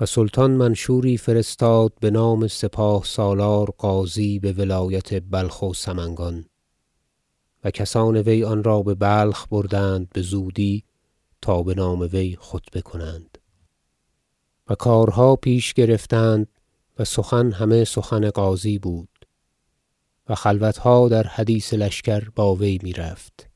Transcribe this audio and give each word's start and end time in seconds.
و 0.00 0.06
سلطان 0.06 0.50
منشوری 0.50 1.16
فرستاد 1.16 1.92
بنام 2.00 2.48
سپاه 2.48 3.04
سالار 3.04 3.70
غازی 3.78 4.38
بولایت 4.38 5.22
بلخ 5.22 5.62
و 5.62 5.74
سمنگان. 5.74 6.44
و 7.64 7.70
کسان 7.70 8.16
وی 8.16 8.44
آنرا 8.44 8.82
ببلخ 8.82 9.46
بردند 9.48 10.08
بزودی 10.14 10.84
تا 11.42 11.62
بنام 11.62 12.00
وی 12.12 12.36
خطبه 12.40 12.80
کنند. 12.80 13.38
و 14.68 14.74
کارها 14.74 15.36
پیش 15.36 15.74
گرفتند 15.74 16.48
و 16.98 17.04
سخن 17.04 17.52
همه 17.52 17.84
سخن 17.84 18.30
غازی 18.30 18.78
بود 18.78 19.08
و 20.28 20.34
خلوتها 20.34 21.08
در 21.08 21.26
حدیث 21.26 21.74
لشکر 21.74 22.28
با 22.30 22.54
وی 22.54 22.78
می‌رفت. 22.82 23.50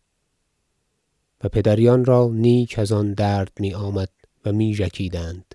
و 1.45 1.49
پدریان 1.49 2.05
را 2.05 2.31
نیک 2.33 2.79
از 2.79 2.93
آن 2.93 3.15
درد 3.15 3.53
میآمد 3.61 4.11
و 4.45 4.53
می 4.53 4.75
ژکیدند 4.75 5.55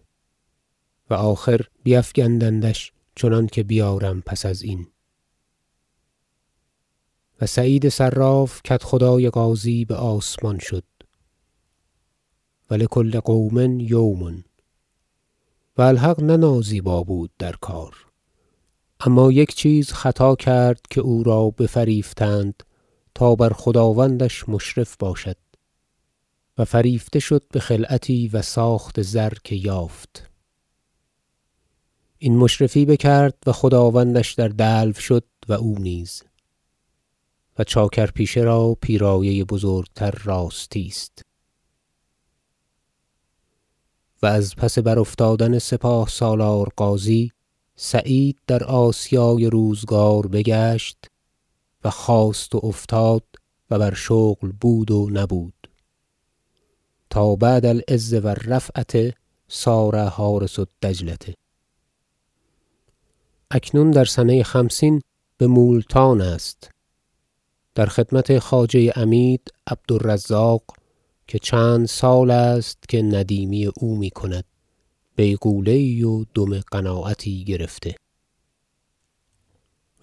و 1.13 1.15
آخر 1.15 1.61
بیفگندندش 1.83 2.91
چنانکه 3.15 3.63
بیارم 3.63 4.21
پس 4.21 4.45
ازین 4.45 4.87
و 7.41 7.45
سعید 7.45 7.89
صراف 7.89 8.61
کدخدای 8.61 9.29
غازی 9.29 9.85
بآسمان 9.85 10.59
شد. 10.59 10.83
و 12.69 12.73
لکل 12.73 13.19
قوم 13.19 13.79
یوم. 13.79 14.43
و 15.77 15.81
الحق 15.81 16.23
نه 16.23 16.37
نازیبا 16.37 17.03
بود 17.03 17.31
در 17.39 17.51
کار. 17.51 17.95
اما 18.99 19.31
یک 19.31 19.55
چیز 19.55 19.91
خطا 19.91 20.35
کرد 20.35 20.81
که 20.89 21.01
او 21.01 21.23
را 21.23 21.49
بفریفتند 21.49 22.63
تا 23.15 23.35
بر 23.35 23.49
خداوندش 23.49 24.49
مشرف 24.49 24.97
باشد. 24.97 25.37
و 26.57 26.65
فریفته 26.65 27.19
شد 27.19 27.43
بخلعتی 27.53 28.27
و 28.27 28.41
ساخت 28.41 29.01
زر 29.01 29.33
که 29.43 29.55
یافت. 29.55 30.32
این 32.23 32.37
مشرفی 32.37 32.85
بکرد 32.85 33.37
و 33.45 33.51
خداوندش 33.51 34.33
در 34.33 34.47
دلو 34.47 34.93
شد 34.93 35.23
و 35.47 35.53
او 35.53 35.79
نیز. 35.79 36.23
و 37.59 37.63
چاکرپیشه 37.63 38.41
را 38.41 38.77
پیرایه 38.81 39.43
بزرگتر 39.43 40.11
راستی 40.23 40.87
است. 40.87 41.21
و 44.21 44.25
از 44.25 44.55
پس 44.55 44.79
برافتادن 44.79 45.59
سپاه 45.59 46.09
سالار 46.09 46.69
غازی 46.77 47.31
سعید 47.75 48.37
در 48.47 48.63
آسیای 48.63 49.45
روزگار 49.45 50.27
بگشت 50.27 50.97
و 51.83 51.89
خاست 51.89 52.55
و 52.55 52.59
افتاد 52.63 53.23
و 53.69 53.79
بر 53.79 53.93
شغل 53.93 54.51
بود 54.61 54.91
و 54.91 55.09
نبود. 55.11 55.67
تا 57.09 57.35
بعد 57.35 57.65
العز 57.65 58.13
و 58.13 58.27
الرفعة 58.27 59.13
صار 59.47 59.99
حارس 59.99 60.59
الدجلة. 60.59 61.42
اکنون 63.55 63.91
در 63.91 64.05
سنه 64.05 64.43
خمسین 64.43 65.01
بمولتان 65.39 66.21
است. 66.21 66.71
در 67.75 67.85
خدمت 67.85 68.39
خواجه 68.39 68.91
عمید 68.91 69.53
عبد 69.67 69.93
الرزاق 69.93 70.63
که 71.27 71.39
چند 71.39 71.85
سال 71.85 72.31
است 72.31 72.89
که 72.89 73.01
ندیمی 73.01 73.65
او 73.65 73.95
می‌کند 73.95 74.43
بیغوله 75.15 75.77
یی 75.77 76.03
و 76.03 76.25
دم 76.35 76.59
قناعتی 76.59 77.43
گرفته. 77.43 77.95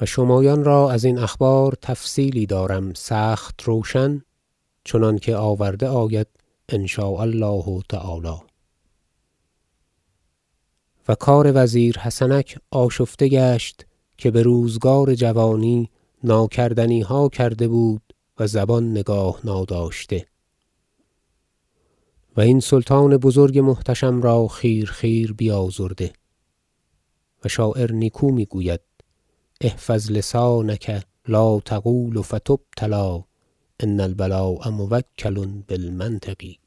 و 0.01 0.06
شمایان 0.06 0.65
را 0.65 0.91
ازین 0.91 1.19
اخبار 1.19 1.78
تفصیلی 1.83 2.47
دارم 2.47 2.95
سخت 2.95 3.62
روشن 3.62 4.23
چنانکه 4.84 5.37
آورده 5.37 5.89
آید 5.89 6.27
ان 6.69 6.87
شاء 6.87 7.21
الله 7.21 7.83
تعالی. 7.89 8.50
و 11.11 11.14
کار 11.14 11.53
وزیر 11.55 11.98
حسنک 11.98 12.58
آشفته 12.70 13.28
گشت 13.28 13.86
که 14.19 14.30
بروزگار 14.30 15.14
جوانی 15.14 15.91
ناکردنیها 16.25 17.28
کرده 17.28 17.69
بود 17.69 18.03
و 18.38 18.47
زبان 18.47 18.91
نگاه 18.91 19.41
ناداشته. 19.44 20.26
و 22.37 22.41
این 22.41 22.60
سلطان 22.60 23.16
بزرگ 23.16 23.59
محتشم 23.59 24.22
را 24.22 24.49
خیر 24.49 24.91
خیر 24.91 25.32
بیازرده 25.32 26.12
و 27.44 27.49
شاعر 27.49 27.93
نیکو 27.93 28.31
می‌گوید 28.31 28.81
احفظ 29.60 30.10
لسانک 30.10 31.04
لا 31.28 31.60
تقول 31.60 32.22
فتبتلی 32.22 33.25
ان 33.81 34.00
البلاء 34.00 34.70
موکل 34.70 35.47
بالمنطق 35.69 36.59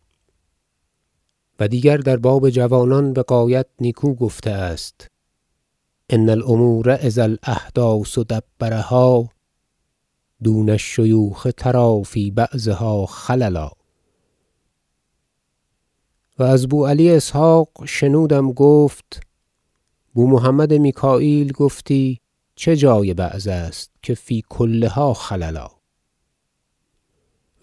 و 1.59 1.67
دیگر 1.67 1.97
در 1.97 2.17
باب 2.17 2.49
جوانان 2.49 3.13
بغایت 3.13 3.65
نیکو 3.79 4.13
گفته 4.13 4.51
است. 4.51 5.07
ان 6.09 6.29
الأمور 6.29 6.89
اذا 6.89 7.23
الاحداث 7.23 8.19
دبرها 8.19 9.29
دون 10.43 10.69
الشیوخ 10.69 11.47
تری 11.57 12.03
فی 12.03 12.31
بعضها 12.31 13.05
خللا. 13.05 13.71
و 16.39 16.43
از 16.43 16.67
بو 16.67 16.87
علی 16.87 17.11
اسحق 17.11 17.85
شنودم 17.85 18.51
گفت 18.51 19.19
بو 20.13 20.27
محمد 20.27 20.73
میکاییل 20.73 21.51
گفتی 21.51 22.19
چه 22.55 22.75
جای 22.75 23.13
بعض 23.13 23.47
است 23.47 23.91
که 24.01 24.13
فی 24.13 24.43
کلها 24.49 25.13
خللا؟ 25.13 25.67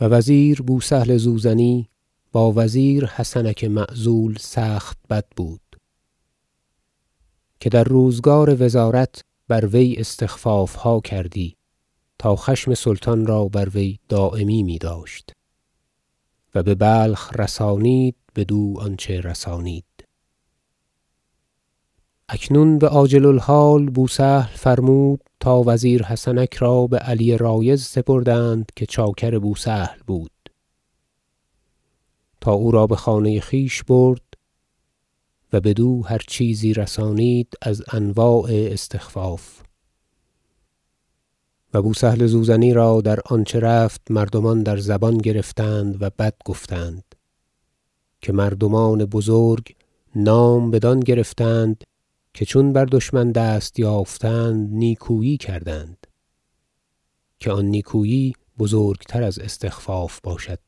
و 0.01 0.05
وزیر 0.05 0.63
بو 0.63 0.81
سهل 0.81 1.17
زوزنی 1.17 1.89
با 2.33 2.53
وزیر 2.57 3.07
حسنک 3.07 3.65
معزول 3.65 4.37
سخت 4.41 4.99
بد 5.11 5.27
بود 5.37 5.61
که 7.61 7.71
در 7.71 7.85
روزگار 7.85 8.63
وزارت 8.63 9.25
بر 9.49 9.67
وی 9.67 9.97
استخفافها 9.99 11.01
کردی 11.01 11.57
تا 12.19 12.37
خشم 12.37 12.75
سلطان 12.75 13.27
را 13.27 13.49
بر 13.49 13.69
وی 13.69 13.99
دایمی 14.09 14.63
میداشت 14.63 15.33
و 16.55 16.63
ببلخ 16.63 17.31
رسانید 17.39 18.17
بدو 18.37 18.75
آنچه 18.81 19.21
رسانید. 19.21 19.85
اکنون 22.29 22.79
بعاجل 22.79 23.27
الحال 23.27 23.91
بو 23.91 24.09
سهل 24.09 24.57
فرمود 24.57 25.21
تا 25.41 25.63
وزیر 25.67 26.03
حسنک 26.03 26.55
را 26.55 26.87
بعلی 26.87 27.37
رایض 27.37 27.83
سپردند 27.83 28.73
که 28.77 28.87
چاکر 28.87 29.39
بو 29.39 29.55
سهل 29.55 29.99
بود. 30.07 30.40
تا 32.41 32.53
او 32.53 32.71
را 32.71 32.87
بخانه 32.87 33.41
خویش 33.41 33.83
برد 33.83 34.23
و 35.53 35.61
بدو 35.61 36.03
هر 36.03 36.23
چیزی 36.29 36.75
رسانید 36.75 37.55
از 37.63 37.83
انواع 37.93 38.51
استخفاف. 38.51 39.61
و 41.75 41.83
بو 41.83 41.95
سهل 41.95 42.27
زوزنی 42.27 42.73
را 42.73 43.01
در 43.01 43.21
آنچه 43.27 43.61
رفت 43.61 44.11
مردمان 44.11 44.63
در 44.63 44.77
زبان 44.77 45.19
گرفتند 45.19 46.03
و 46.03 46.11
بد 46.19 46.35
گفتند 46.45 47.15
که 48.21 48.33
مردمان 48.33 49.05
بزرگ 49.05 49.75
نام 50.17 50.71
بدان 50.71 51.01
گرفتند 51.01 51.85
که 52.35 52.45
چون 52.45 52.73
بر 52.73 52.85
دشمن 52.85 53.33
دست 53.33 53.79
یافتند 53.79 54.73
نیکویی 54.73 55.37
کردند 55.37 56.07
که 57.39 57.51
آن 57.51 57.65
نیکویی 57.65 58.33
بزرگتر 58.59 59.23
از 59.23 59.39
استخفاف 59.39 60.21
باشد. 60.23 60.59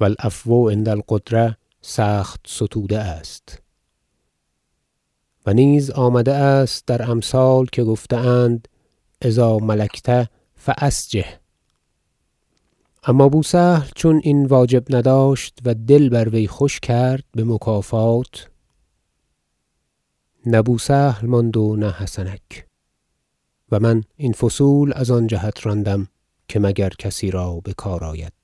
و 0.00 0.04
العفو 0.04 0.68
عند 0.68 0.88
القدرة 0.88 1.56
سخت 1.82 2.40
ستوده 2.46 2.98
است. 2.98 3.62
و 5.46 5.52
نیز 5.52 5.90
آمده 5.90 6.34
است 6.34 6.86
در 6.86 7.10
امثال 7.10 7.66
که 7.66 7.84
گفته 7.84 8.16
اند 8.16 8.68
اذا 9.22 9.58
ملکت 9.58 10.28
فاسجح 10.54 11.36
اما 13.04 13.28
بو 13.28 13.42
سهل 13.42 13.88
چون 13.94 14.20
این 14.24 14.46
واجب 14.46 14.96
نداشت 14.96 15.58
و 15.64 15.74
دل 15.74 16.08
بر 16.08 16.28
وی 16.28 16.46
خوش 16.46 16.80
کرد 16.80 17.24
بمکافات 17.36 18.50
نه 20.46 20.62
بو 20.62 20.78
سهل 20.78 21.26
ماند 21.26 21.56
و 21.56 21.76
نه 21.76 21.90
حسنک. 21.90 22.66
و 23.72 23.80
من 23.80 24.04
این 24.16 24.32
فصول 24.32 24.92
از 24.96 25.10
آن 25.10 25.26
جهت 25.26 25.66
راندم 25.66 26.08
که 26.48 26.60
مگر 26.60 26.88
کسی 26.88 27.30
را 27.30 27.60
بکار 27.64 28.04
آید. 28.04 28.39